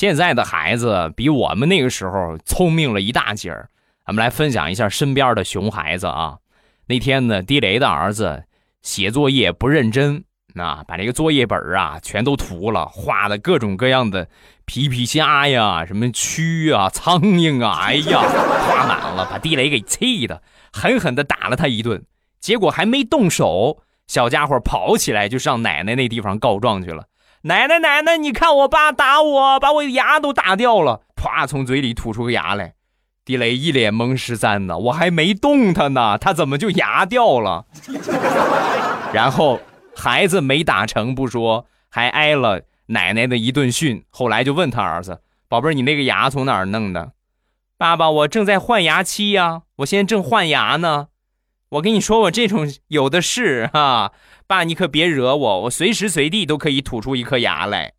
[0.00, 3.68] 现在的孩子比我们那个时候聪明了一大截儿。
[4.06, 6.38] 咱们来分享一下身边的熊孩子啊。
[6.86, 8.44] 那天呢，地雷的儿子
[8.80, 10.24] 写作业不认真，
[10.54, 14.26] 啊，把这个作业本啊全都涂了，画的各种各样的
[14.64, 20.42] 皮皮虾呀、什么蛆啊、苍蝇啊，哎呀，画满了，把地雷给气的，
[20.72, 22.02] 狠狠的打了他一顿。
[22.40, 27.04] 结果还没动手，小家伙跑起来就上奶奶那地方告状去了。
[27.42, 32.74] 奶奶，奶奶，你看我爸打我，把我牙都打掉了，啪，从嘴里吐出个牙来。
[33.24, 37.64] 地雷一脸懵十三呢，我还没动他呢，他怎么就牙掉了？
[39.14, 39.60] 然后
[39.96, 44.04] 孩子没打成不说，还挨了奶奶的一顿训。
[44.10, 47.12] 后来就问他儿子：“宝贝儿，你那个牙从哪儿弄的？”
[47.78, 51.08] 爸爸，我正在换牙期呀，我现在正换牙呢。
[51.70, 54.12] 我跟你说，我这种有的是哈。
[54.48, 57.92] 爸，你可别惹我，我随时随地都可以吐出一颗牙来。